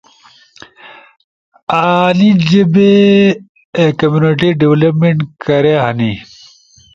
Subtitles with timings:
[1.79, 2.91] انی جیبے
[3.99, 6.11] کمیونٹی ڈیولپمنٹ کھرے ہنی۔